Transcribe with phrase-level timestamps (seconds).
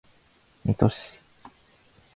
[0.65, 1.19] 水戸市